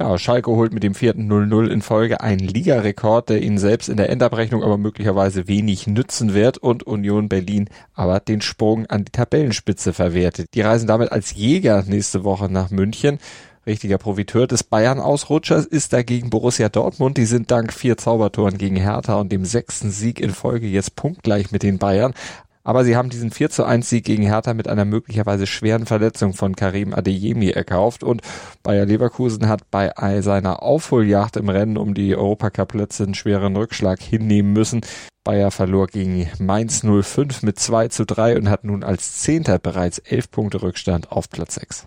Ja, 0.00 0.16
Schalke 0.16 0.52
holt 0.52 0.72
mit 0.72 0.84
dem 0.84 0.94
vierten 0.94 1.32
0-0 1.32 1.68
in 1.68 1.82
Folge 1.82 2.20
einen 2.20 2.46
Ligarekord, 2.46 3.30
der 3.30 3.42
ihnen 3.42 3.58
selbst 3.58 3.88
in 3.88 3.96
der 3.96 4.10
Endabrechnung 4.10 4.62
aber 4.62 4.78
möglicherweise 4.78 5.48
wenig 5.48 5.88
nützen 5.88 6.34
wird 6.34 6.58
und 6.58 6.84
Union 6.84 7.28
Berlin 7.28 7.68
aber 7.94 8.20
den 8.20 8.40
Sprung 8.40 8.86
an 8.86 9.04
die 9.06 9.10
Tabellenspitze 9.10 9.92
verwertet. 9.92 10.48
Die 10.54 10.60
reisen 10.60 10.86
damit 10.86 11.10
als 11.10 11.34
Jäger 11.34 11.82
nächste 11.84 12.22
Woche 12.22 12.48
nach 12.48 12.70
München. 12.70 13.18
Richtiger 13.68 13.98
Profiteur 13.98 14.46
des 14.46 14.64
Bayern-Ausrutschers 14.64 15.66
ist 15.66 15.92
dagegen 15.92 16.30
Borussia 16.30 16.70
Dortmund. 16.70 17.18
Die 17.18 17.26
sind 17.26 17.50
dank 17.50 17.72
vier 17.72 17.98
Zaubertoren 17.98 18.56
gegen 18.56 18.76
Hertha 18.76 19.16
und 19.16 19.30
dem 19.30 19.44
sechsten 19.44 19.90
Sieg 19.90 20.20
in 20.20 20.30
Folge 20.30 20.66
jetzt 20.66 20.96
punktgleich 20.96 21.52
mit 21.52 21.62
den 21.62 21.76
Bayern. 21.78 22.14
Aber 22.64 22.84
sie 22.84 22.96
haben 22.96 23.10
diesen 23.10 23.30
4 23.30 23.50
zu 23.50 23.64
1 23.64 23.88
Sieg 23.88 24.04
gegen 24.04 24.22
Hertha 24.22 24.54
mit 24.54 24.68
einer 24.68 24.86
möglicherweise 24.86 25.46
schweren 25.46 25.84
Verletzung 25.84 26.32
von 26.32 26.56
Karim 26.56 26.94
Adeyemi 26.94 27.50
erkauft 27.50 28.02
und 28.02 28.22
Bayer 28.62 28.86
Leverkusen 28.86 29.48
hat 29.48 29.70
bei 29.70 29.92
seiner 30.22 30.62
Aufholjagd 30.62 31.36
im 31.36 31.50
Rennen 31.50 31.76
um 31.76 31.92
die 31.92 32.16
Europacup-Plätze 32.16 33.04
einen 33.04 33.14
schweren 33.14 33.54
Rückschlag 33.54 34.00
hinnehmen 34.00 34.54
müssen. 34.54 34.80
Bayer 35.24 35.50
verlor 35.50 35.88
gegen 35.88 36.30
Mainz 36.38 36.82
05 36.82 37.42
mit 37.42 37.58
2 37.58 37.88
zu 37.88 38.06
3 38.06 38.38
und 38.38 38.48
hat 38.48 38.64
nun 38.64 38.82
als 38.82 39.18
Zehnter 39.18 39.58
bereits 39.58 39.98
11 39.98 40.30
Punkte 40.30 40.62
Rückstand 40.62 41.12
auf 41.12 41.28
Platz 41.28 41.56
6. 41.56 41.84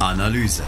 Analyse. 0.00 0.62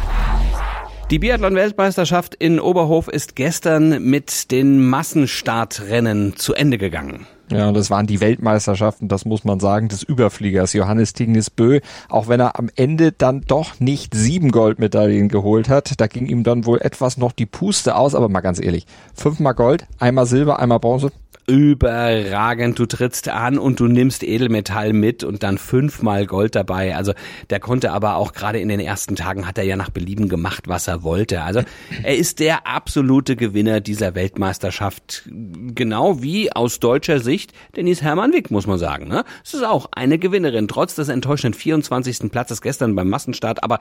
Die 1.11 1.19
Biathlon-Weltmeisterschaft 1.19 2.35
in 2.35 2.61
Oberhof 2.61 3.09
ist 3.09 3.35
gestern 3.35 4.03
mit 4.03 4.51
den 4.51 4.87
Massenstartrennen 4.87 6.37
zu 6.37 6.53
Ende 6.53 6.77
gegangen. 6.77 7.27
Ja, 7.51 7.73
das 7.73 7.91
waren 7.91 8.07
die 8.07 8.21
Weltmeisterschaften, 8.21 9.09
das 9.09 9.25
muss 9.25 9.45
man 9.45 9.59
sagen, 9.59 9.89
des 9.89 10.03
Überfliegers 10.03 10.75
Johannes 10.75 11.15
Tignes 11.15 11.49
Bö, 11.49 11.81
auch 12.11 12.29
wenn 12.29 12.41
er 12.41 12.59
am 12.59 12.69
Ende 12.77 13.13
dann 13.13 13.41
doch 13.41 13.81
nicht 13.81 14.15
sieben 14.15 14.51
Goldmedaillen 14.51 15.29
geholt 15.29 15.71
hat. 15.71 15.99
Da 15.99 16.07
ging 16.09 16.27
ihm 16.27 16.45
dann 16.45 16.67
wohl 16.67 16.81
etwas 16.81 17.17
noch 17.17 17.33
die 17.33 17.47
Puste 17.47 17.97
aus, 17.97 18.15
aber 18.15 18.29
mal 18.29 18.41
ganz 18.41 18.61
ehrlich, 18.61 18.87
fünfmal 19.15 19.55
Gold, 19.55 19.87
einmal 19.99 20.27
Silber, 20.27 20.59
einmal 20.59 20.79
Bronze, 20.79 21.11
überragend. 21.47 22.79
Du 22.79 22.87
trittst 22.87 23.29
an 23.29 23.59
und 23.59 23.81
du 23.81 23.87
nimmst 23.87 24.23
Edelmetall 24.23 24.93
mit 24.93 25.25
und 25.25 25.43
dann 25.43 25.59
fünfmal 25.59 26.27
Gold 26.27 26.55
dabei. 26.55 26.95
Also 26.95 27.13
der 27.51 27.61
konnte 27.61 27.93
aber 27.93 28.17
auch 28.17 28.33
gerade 28.33 28.61
in 28.61 28.69
den 28.69 28.81
ersten 28.81 29.17
Tagen 29.17 29.47
hat 29.47 29.59
er 29.59 29.65
ja 29.65 29.77
nach 29.77 29.91
Belieben 29.91 30.29
gemacht, 30.29 30.69
was 30.69 30.89
er 30.89 31.03
wollte. 31.03 31.43
Also 31.43 31.63
er 32.03 32.17
ist 32.17 32.39
der 32.39 32.67
absolute 32.67 33.37
Gewinner 33.37 33.81
dieser 33.81 34.15
Weltmeisterschaft. 34.15 35.25
Genau 35.27 36.23
wie 36.23 36.53
aus 36.53 36.81
deutscher 36.81 37.21
Sicht 37.21 37.53
Denise 37.77 38.03
Hermann 38.03 38.33
Wick, 38.33 38.51
muss 38.51 38.67
man 38.67 38.79
sagen. 38.79 39.09
Ne? 39.09 39.25
Es 39.45 39.55
ist 39.55 39.65
auch 39.65 39.89
eine 39.93 40.19
Gewinnerin, 40.19 40.69
trotz 40.69 40.95
des 40.95 41.09
enttäuschenden 41.09 41.59
24. 41.59 42.31
Platzes 42.31 42.63
gestern 42.63 42.95
beim 42.95 43.09
Massenstart. 43.09 43.65
Aber 43.65 43.81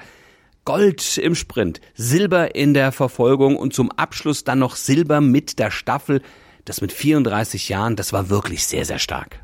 Gold 0.64 1.18
im 1.18 1.34
Sprint, 1.34 1.82
Silber 1.96 2.54
in 2.54 2.76
der 2.76 2.92
Verfolgung 2.92 3.56
und 3.56 3.74
zum 3.74 3.92
Abschluss 3.92 4.44
dann 4.44 4.60
noch 4.60 4.76
Silber 4.76 5.20
mit 5.20 5.58
der 5.58 5.72
Staffel 5.72 6.22
das 6.66 6.82
mit 6.82 6.92
34 6.92 7.70
Jahren, 7.70 7.96
das 7.96 8.14
war 8.14 8.30
wirklich 8.30 8.66
sehr, 8.66 8.86
sehr 8.86 9.00
stark. 9.00 9.40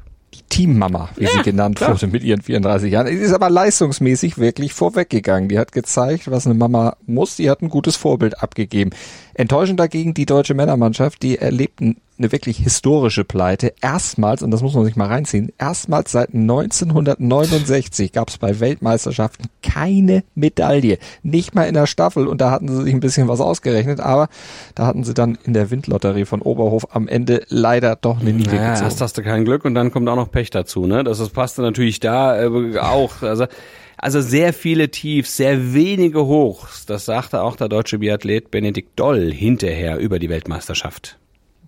Teammama, 0.49 1.09
wie 1.15 1.25
ja, 1.25 1.31
sie 1.31 1.41
genannt 1.41 1.77
klar. 1.77 1.91
wurde 1.91 2.07
mit 2.07 2.23
ihren 2.23 2.41
34 2.41 2.91
Jahren. 2.91 3.07
Sie 3.07 3.13
ist 3.13 3.33
aber 3.33 3.49
leistungsmäßig 3.49 4.37
wirklich 4.37 4.73
vorweggegangen. 4.73 5.49
Die 5.49 5.59
hat 5.59 5.71
gezeigt, 5.71 6.31
was 6.31 6.45
eine 6.45 6.55
Mama 6.55 6.95
muss. 7.05 7.35
Die 7.35 7.49
hat 7.49 7.61
ein 7.61 7.69
gutes 7.69 7.95
Vorbild 7.95 8.41
abgegeben. 8.41 8.91
Enttäuschend 9.33 9.79
dagegen 9.79 10.13
die 10.13 10.25
deutsche 10.25 10.53
Männermannschaft, 10.53 11.21
die 11.21 11.37
erlebten 11.37 11.97
eine 12.17 12.31
wirklich 12.31 12.57
historische 12.57 13.23
Pleite. 13.23 13.73
Erstmals, 13.81 14.41
und 14.41 14.51
das 14.51 14.61
muss 14.61 14.73
man 14.73 14.85
sich 14.85 14.95
mal 14.95 15.07
reinziehen, 15.07 15.51
erstmals 15.57 16.11
seit 16.11 16.33
1969 16.33 18.11
gab 18.11 18.29
es 18.29 18.37
bei 18.37 18.59
Weltmeisterschaften 18.59 19.47
keine 19.61 20.23
Medaille. 20.35 20.97
Nicht 21.23 21.55
mal 21.55 21.63
in 21.63 21.73
der 21.73 21.87
Staffel 21.87 22.27
und 22.27 22.41
da 22.41 22.51
hatten 22.51 22.67
sie 22.67 22.83
sich 22.83 22.93
ein 22.93 22.99
bisschen 22.99 23.27
was 23.27 23.41
ausgerechnet, 23.41 23.99
aber 23.99 24.29
da 24.75 24.85
hatten 24.85 25.03
sie 25.03 25.13
dann 25.13 25.37
in 25.43 25.53
der 25.53 25.71
Windlotterie 25.71 26.25
von 26.25 26.41
Oberhof 26.41 26.95
am 26.95 27.07
Ende 27.07 27.43
leider 27.49 27.95
doch 27.95 28.19
eine 28.19 28.33
Niete 28.33 28.55
naja, 28.55 28.71
gezogen. 28.71 28.85
Erst 28.85 29.01
hast 29.01 29.17
du 29.17 29.23
kein 29.23 29.45
Glück 29.45 29.65
und 29.65 29.75
dann 29.75 29.91
kommt 29.91 30.07
auch 30.09 30.15
noch 30.15 30.31
Pech 30.31 30.49
dazu, 30.49 30.85
ne? 30.85 31.03
Das, 31.03 31.19
das 31.19 31.29
passte 31.29 31.61
natürlich 31.61 31.99
da 31.99 32.41
äh, 32.41 32.79
auch. 32.79 33.21
Also 33.21 33.45
also 33.99 34.21
sehr 34.21 34.53
viele 34.53 34.89
Tiefs, 34.89 35.37
sehr 35.37 35.73
wenige 35.73 36.25
Hochs. 36.25 36.85
Das 36.85 37.05
sagte 37.05 37.41
auch 37.41 37.55
der 37.55 37.67
deutsche 37.67 37.97
Biathlet 37.97 38.51
Benedikt 38.51 38.99
Doll 38.99 39.31
hinterher 39.33 39.97
über 39.97 40.19
die 40.19 40.29
Weltmeisterschaft. 40.29 41.17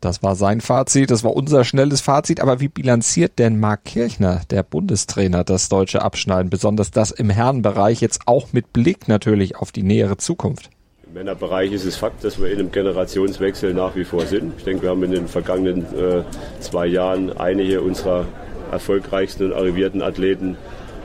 Das 0.02 0.24
war 0.24 0.36
sein 0.36 0.62
Fazit, 0.62 1.12
das 1.12 1.24
war 1.24 1.36
unser 1.36 1.64
schnelles 1.64 2.02
Fazit. 2.02 2.40
Aber 2.40 2.60
wie 2.60 2.68
bilanziert 2.68 3.38
denn 3.38 3.60
Marc 3.60 3.86
Kirchner, 3.86 4.42
der 4.50 4.64
Bundestrainer, 4.64 5.44
das 5.44 5.70
deutsche 5.70 6.02
Abschneiden, 6.02 6.50
besonders 6.50 6.92
das 6.92 7.12
im 7.12 7.30
Herrenbereich, 7.30 8.02
jetzt 8.02 8.22
auch 8.26 8.54
mit 8.54 8.72
Blick 8.74 9.08
natürlich 9.08 9.58
auf 9.58 9.72
die 9.72 9.84
nähere 9.84 10.18
Zukunft? 10.18 10.70
Im 11.06 11.14
Männerbereich 11.14 11.72
ist 11.72 11.86
es 11.86 11.98
Fakt, 11.98 12.24
dass 12.24 12.40
wir 12.40 12.52
in 12.52 12.60
einem 12.60 12.72
Generationswechsel 12.72 13.74
nach 13.74 13.96
wie 13.96 14.06
vor 14.06 14.26
sind. 14.26 14.54
Ich 14.58 14.64
denke, 14.64 14.84
wir 14.84 14.90
haben 14.92 15.04
in 15.04 15.12
den 15.12 15.28
vergangenen 15.28 15.82
äh, 15.82 16.24
zwei 16.60 16.86
Jahren 16.86 17.36
einige 17.36 17.82
unserer 17.82 18.26
erfolgreichsten 18.72 19.46
und 19.48 19.54
arrivierten 19.54 20.02
Athleten 20.02 20.58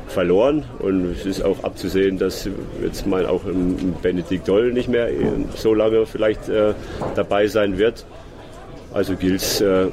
verloren. 0.07 0.65
Und 0.79 1.07
es 1.13 1.27
ist 1.27 1.43
auch 1.43 1.65
abzusehen, 1.65 2.19
dass 2.19 2.49
jetzt 2.83 3.07
mal 3.07 3.27
auch 3.27 3.43
Benedikt 4.03 4.47
Doll 4.47 4.73
nicht 4.73 4.89
mehr 4.89 5.09
so 5.57 5.75
lange 5.75 6.07
vielleicht 6.07 6.49
äh, 6.49 6.75
dabei 7.15 7.47
sein 7.47 7.79
wird. 7.79 8.05
Also 8.95 9.17
gilt 9.17 9.43
es 9.43 9.61
äh, 9.61 9.89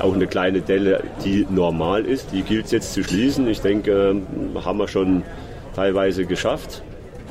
auch 0.00 0.14
eine 0.14 0.26
kleine 0.26 0.62
Delle, 0.62 1.02
die 1.24 1.46
normal 1.50 2.06
ist, 2.06 2.32
die 2.32 2.42
gilt 2.42 2.64
es 2.64 2.72
jetzt 2.72 2.94
zu 2.94 3.04
schließen. 3.04 3.46
Ich 3.46 3.60
denke, 3.60 4.16
äh, 4.54 4.60
haben 4.60 4.78
wir 4.78 4.88
schon 4.88 5.22
teilweise 5.74 6.24
geschafft. 6.24 6.82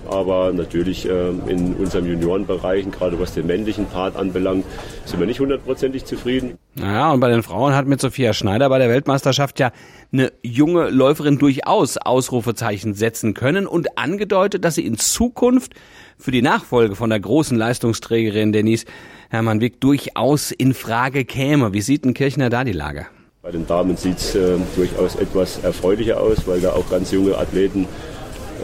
Aber 0.09 0.51
natürlich 0.53 1.07
äh, 1.07 1.29
in 1.47 1.75
unserem 1.75 2.05
Juniorenbereich, 2.05 2.89
gerade 2.91 3.19
was 3.19 3.33
den 3.33 3.47
männlichen 3.47 3.85
Part 3.85 4.15
anbelangt, 4.15 4.65
sind 5.05 5.19
wir 5.19 5.27
nicht 5.27 5.39
hundertprozentig 5.39 6.05
zufrieden. 6.05 6.57
Naja, 6.75 7.11
und 7.11 7.19
bei 7.19 7.29
den 7.29 7.43
Frauen 7.43 7.73
hat 7.73 7.87
mit 7.87 8.01
Sophia 8.01 8.33
Schneider 8.33 8.69
bei 8.69 8.79
der 8.79 8.89
Weltmeisterschaft 8.89 9.59
ja 9.59 9.71
eine 10.11 10.31
junge 10.43 10.89
Läuferin 10.89 11.37
durchaus 11.37 11.97
Ausrufezeichen 11.97 12.93
setzen 12.93 13.33
können 13.33 13.67
und 13.67 13.97
angedeutet, 13.97 14.63
dass 14.65 14.75
sie 14.75 14.85
in 14.85 14.97
Zukunft 14.97 15.73
für 16.17 16.31
die 16.31 16.41
Nachfolge 16.41 16.95
von 16.95 17.09
der 17.09 17.19
großen 17.19 17.57
Leistungsträgerin 17.57 18.51
Denise 18.51 18.85
Hermann 19.29 19.61
Wick 19.61 19.81
durchaus 19.81 20.51
in 20.51 20.73
Frage 20.73 21.25
käme. 21.25 21.73
Wie 21.73 21.81
sieht 21.81 22.05
ein 22.05 22.13
Kirchner 22.13 22.49
da 22.49 22.63
die 22.63 22.71
Lage? 22.71 23.07
Bei 23.41 23.51
den 23.51 23.67
Damen 23.67 23.95
sieht 23.95 24.17
es 24.17 24.33
äh, 24.33 24.57
durchaus 24.75 25.15
etwas 25.15 25.63
erfreulicher 25.63 26.19
aus, 26.19 26.47
weil 26.47 26.61
da 26.61 26.73
auch 26.73 26.89
ganz 26.89 27.11
junge 27.11 27.37
Athleten 27.37 27.87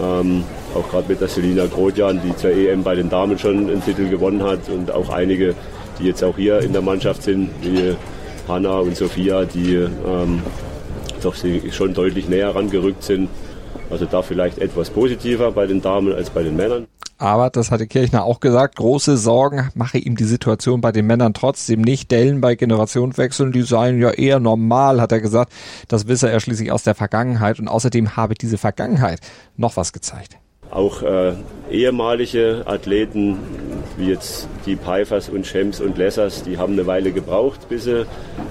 ähm, 0.02 0.44
auch 0.76 0.90
gerade 0.90 1.08
mit 1.10 1.22
der 1.22 1.28
Selina 1.28 1.66
Grotjan, 1.66 2.22
die 2.24 2.36
zur 2.36 2.52
EM 2.52 2.84
bei 2.84 2.96
den 2.96 3.10
Damen 3.10 3.38
schon 3.38 3.70
einen 3.70 3.84
Titel 3.84 4.10
gewonnen 4.10 4.44
hat 4.44 4.70
und 4.70 4.92
auch 4.92 5.10
einige, 5.10 5.56
die 6.00 6.06
jetzt 6.06 6.24
auch 6.24 6.36
hier 6.38 6.60
in 6.60 6.74
der 6.74 6.82
Mannschaft 6.82 7.24
sind, 7.24 7.50
wie 7.62 7.96
Hanna 8.48 8.80
und 8.80 8.96
Sophia, 8.96 9.46
die 9.46 9.76
ähm, 9.76 10.42
doch 11.22 11.36
schon 11.72 11.94
deutlich 11.94 12.28
näher 12.28 12.56
rangerückt 12.56 13.04
sind. 13.04 13.30
Also 13.90 14.06
da 14.06 14.22
vielleicht 14.22 14.58
etwas 14.58 14.90
positiver 14.90 15.52
bei 15.52 15.68
den 15.68 15.82
Damen 15.82 16.14
als 16.14 16.30
bei 16.30 16.44
den 16.44 16.56
Männern. 16.56 16.88
Aber, 17.22 17.52
das 17.52 17.70
hatte 17.70 17.86
Kirchner 17.86 18.24
auch 18.24 18.40
gesagt, 18.40 18.78
große 18.78 19.16
Sorgen 19.16 19.70
mache 19.76 20.00
ihm 20.00 20.16
die 20.16 20.24
Situation 20.24 20.82
bei 20.82 20.92
den 20.92 21.06
Männern 21.06 21.36
trotzdem 21.36 21.82
nicht. 21.82 22.10
Dellen 22.10 22.42
bei 22.42 22.56
Generationenwechseln, 22.56 23.52
die 23.52 23.62
seien 23.62 24.02
ja 24.02 24.10
eher 24.10 24.40
normal, 24.40 25.00
hat 25.00 25.12
er 25.12 25.22
gesagt. 25.22 25.54
Das 25.88 26.08
wisse 26.08 26.32
er 26.32 26.40
schließlich 26.40 26.72
aus 26.72 26.82
der 26.82 26.96
Vergangenheit. 26.96 27.60
Und 27.60 27.68
außerdem 27.68 28.16
habe 28.16 28.34
diese 28.34 28.58
Vergangenheit 28.58 29.20
noch 29.56 29.78
was 29.78 29.94
gezeigt. 29.94 30.41
Auch 30.72 31.04
äh, 31.04 31.34
ehemalige 31.70 32.64
Athleten 32.66 33.38
wie 33.98 34.08
jetzt 34.08 34.48
die 34.66 34.76
Peifers 34.76 35.30
und 35.30 35.46
Schems 35.46 35.82
und 35.82 35.98
Lessers, 35.98 36.44
die 36.44 36.58
haben 36.58 36.74
eine 36.74 36.88
Weile 36.88 37.12
gebraucht, 37.12 37.68
bis 37.70 37.84
sie 37.84 38.06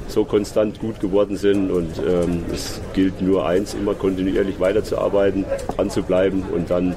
so 0.09 0.25
konstant 0.25 0.81
gut 0.81 1.01
geworden 1.01 1.37
sind. 1.37 1.71
Und 1.71 1.99
ähm, 1.99 2.45
es 2.53 2.81
gilt 2.93 3.21
nur 3.23 3.47
eins, 3.47 3.75
immer 3.75 3.95
kontinuierlich 3.95 4.61
weiterzuarbeiten, 4.61 5.45
dran 5.75 5.91
zu 5.91 6.03
bleiben 6.03 6.43
und 6.53 6.71
dann 6.71 6.95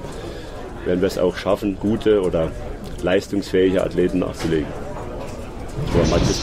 werden 0.85 1.01
wir 1.01 1.07
es 1.07 1.17
auch 1.17 1.37
schaffen, 1.37 1.77
gute 1.79 2.21
oder 2.21 2.51
leistungsfähige 3.01 3.83
Athleten 3.83 4.19
nachzulegen. 4.19 4.67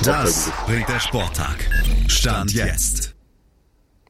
Das 0.05 0.51
bringt 0.67 0.89
der 0.89 1.01
Sporttag. 1.01 1.69
Stand 2.09 2.53
jetzt. 2.53 3.10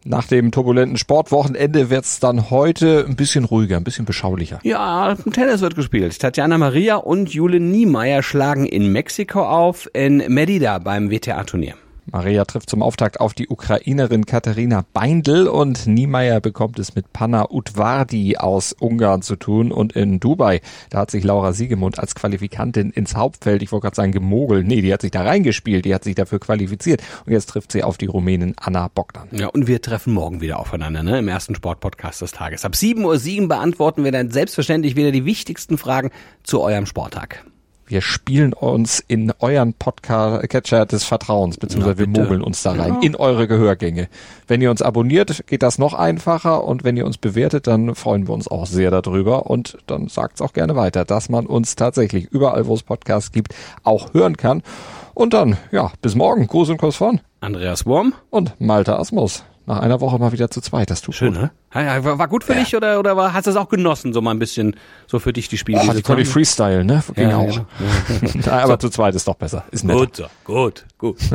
Nach 0.04 0.26
dem 0.26 0.50
turbulenten 0.50 0.96
Sportwochenende 0.96 1.90
wird 1.90 2.04
es 2.06 2.20
dann 2.20 2.50
heute 2.50 3.04
ein 3.06 3.16
bisschen 3.16 3.44
ruhiger, 3.44 3.76
ein 3.76 3.84
bisschen 3.84 4.06
beschaulicher. 4.06 4.58
Ja, 4.62 5.14
Tennis 5.32 5.60
wird 5.60 5.74
gespielt. 5.74 6.18
Tatjana 6.18 6.56
Maria 6.56 6.96
und 6.96 7.34
Jule 7.34 7.60
Niemeyer 7.60 8.22
schlagen 8.22 8.64
in 8.64 8.92
Mexiko 8.92 9.42
auf, 9.42 9.90
in 9.92 10.18
Merida 10.28 10.78
beim 10.78 11.10
WTA-Turnier. 11.10 11.74
Maria 12.12 12.44
trifft 12.44 12.68
zum 12.68 12.82
Auftakt 12.82 13.20
auf 13.20 13.34
die 13.34 13.48
Ukrainerin 13.48 14.26
Katharina 14.26 14.84
Beindl 14.92 15.46
und 15.46 15.86
Niemeyer 15.86 16.40
bekommt 16.40 16.78
es 16.80 16.94
mit 16.96 17.12
Panna 17.12 17.50
Utvardi 17.50 18.36
aus 18.36 18.72
Ungarn 18.72 19.22
zu 19.22 19.36
tun 19.36 19.70
und 19.70 19.92
in 19.92 20.18
Dubai, 20.18 20.60
da 20.90 20.98
hat 20.98 21.10
sich 21.12 21.22
Laura 21.22 21.52
Siegemund 21.52 22.00
als 22.00 22.16
Qualifikantin 22.16 22.90
ins 22.90 23.14
Hauptfeld, 23.14 23.62
ich 23.62 23.70
wollte 23.70 23.84
gerade 23.84 23.96
sagen 23.96 24.12
gemogelt, 24.12 24.66
nee, 24.66 24.80
die 24.80 24.92
hat 24.92 25.02
sich 25.02 25.12
da 25.12 25.22
reingespielt, 25.22 25.84
die 25.84 25.94
hat 25.94 26.02
sich 26.02 26.16
dafür 26.16 26.40
qualifiziert 26.40 27.00
und 27.26 27.32
jetzt 27.32 27.46
trifft 27.46 27.70
sie 27.70 27.84
auf 27.84 27.96
die 27.96 28.06
Rumänin 28.06 28.54
Anna 28.60 28.88
Bogdan. 28.88 29.28
Ja, 29.30 29.46
und 29.46 29.68
wir 29.68 29.80
treffen 29.80 30.12
morgen 30.12 30.40
wieder 30.40 30.58
aufeinander, 30.58 31.04
ne, 31.04 31.20
im 31.20 31.28
ersten 31.28 31.54
Sportpodcast 31.54 32.22
des 32.22 32.32
Tages. 32.32 32.64
Ab 32.64 32.72
7.07 32.72 33.42
Uhr 33.42 33.48
beantworten 33.48 34.02
wir 34.02 34.10
dann 34.10 34.30
selbstverständlich 34.30 34.96
wieder 34.96 35.12
die 35.12 35.24
wichtigsten 35.24 35.78
Fragen 35.78 36.10
zu 36.42 36.60
eurem 36.60 36.86
Sporttag. 36.86 37.44
Wir 37.90 38.02
spielen 38.02 38.52
uns 38.52 39.00
in 39.00 39.32
euren 39.40 39.74
Podcast-Catcher 39.74 40.86
des 40.86 41.02
Vertrauens, 41.02 41.56
beziehungsweise 41.56 41.98
wir 41.98 42.06
mogeln 42.06 42.40
uns 42.40 42.62
da 42.62 42.70
rein, 42.70 42.94
ja. 42.94 43.00
in 43.02 43.16
eure 43.16 43.48
Gehörgänge. 43.48 44.08
Wenn 44.46 44.62
ihr 44.62 44.70
uns 44.70 44.80
abonniert, 44.80 45.44
geht 45.48 45.64
das 45.64 45.80
noch 45.80 45.92
einfacher 45.94 46.62
und 46.62 46.84
wenn 46.84 46.96
ihr 46.96 47.04
uns 47.04 47.18
bewertet, 47.18 47.66
dann 47.66 47.96
freuen 47.96 48.28
wir 48.28 48.34
uns 48.34 48.46
auch 48.46 48.66
sehr 48.66 48.92
darüber 48.92 49.50
und 49.50 49.76
dann 49.88 50.06
sagt's 50.06 50.40
auch 50.40 50.52
gerne 50.52 50.76
weiter, 50.76 51.04
dass 51.04 51.30
man 51.30 51.46
uns 51.46 51.74
tatsächlich 51.74 52.26
überall, 52.26 52.68
wo 52.68 52.74
es 52.74 52.84
Podcasts 52.84 53.32
gibt, 53.32 53.56
auch 53.82 54.14
hören 54.14 54.36
kann. 54.36 54.62
Und 55.12 55.34
dann, 55.34 55.56
ja, 55.72 55.90
bis 56.00 56.14
morgen. 56.14 56.46
Gruß 56.46 56.68
und 56.68 56.76
Kuss 56.76 56.94
von 56.94 57.20
Andreas 57.40 57.86
Wurm 57.86 58.14
und 58.30 58.54
Malte 58.60 59.00
Asmus 59.00 59.42
nach 59.70 59.80
einer 59.80 60.00
Woche 60.00 60.18
mal 60.18 60.32
wieder 60.32 60.50
zu 60.50 60.60
zweit. 60.60 60.90
Das 60.90 61.00
tut 61.00 61.14
Schön, 61.14 61.34
gut. 61.34 61.42
ne? 61.42 61.50
War, 61.72 62.18
war 62.18 62.28
gut 62.28 62.44
für 62.44 62.54
ja. 62.54 62.60
dich 62.60 62.74
oder, 62.76 62.98
oder 62.98 63.16
war, 63.16 63.32
hast 63.32 63.46
du 63.46 63.50
es 63.50 63.56
auch 63.56 63.68
genossen, 63.68 64.12
so 64.12 64.20
mal 64.20 64.32
ein 64.32 64.38
bisschen 64.38 64.76
so 65.06 65.18
für 65.18 65.32
dich 65.32 65.48
die 65.48 65.58
Spiele? 65.58 65.80
Oh, 65.88 65.92
die 65.92 66.02
konnte 66.02 66.22
ich 66.22 66.28
Freestyle, 66.28 66.84
ne? 66.84 67.02
Ging 67.14 67.30
ja, 67.30 67.36
auch. 67.38 67.60
Ja. 68.44 68.52
aber 68.62 68.72
so. 68.72 68.88
zu 68.88 68.90
zweit 68.90 69.14
ist 69.14 69.28
doch 69.28 69.36
besser. 69.36 69.64
Ist 69.70 69.84
netter. 69.84 70.00
Gut, 70.00 70.16
so. 70.16 70.26
gut, 70.44 70.86
gut. 70.98 71.16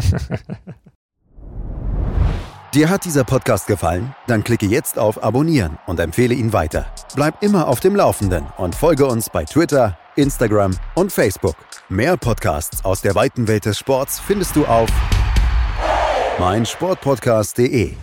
Dir 2.73 2.89
hat 2.89 3.05
dieser 3.05 3.23
Podcast 3.23 3.67
gefallen? 3.67 4.13
Dann 4.27 4.43
klicke 4.43 4.65
jetzt 4.65 4.99
auf 4.99 5.23
Abonnieren 5.23 5.77
und 5.87 5.97
empfehle 6.01 6.35
ihn 6.35 6.51
weiter. 6.51 6.87
Bleib 7.15 7.41
immer 7.41 7.69
auf 7.69 7.79
dem 7.79 7.95
Laufenden 7.95 8.45
und 8.57 8.75
folge 8.75 9.05
uns 9.05 9.29
bei 9.29 9.45
Twitter, 9.45 9.97
Instagram 10.17 10.71
und 10.93 11.13
Facebook. 11.13 11.55
Mehr 11.87 12.17
Podcasts 12.17 12.83
aus 12.83 12.99
der 12.99 13.15
weiten 13.15 13.47
Welt 13.47 13.63
des 13.63 13.79
Sports 13.79 14.19
findest 14.19 14.57
du 14.57 14.65
auf 14.65 14.89
meinsportpodcast.de. 16.37 17.93